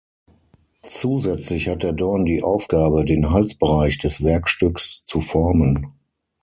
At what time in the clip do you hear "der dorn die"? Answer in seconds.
1.83-2.41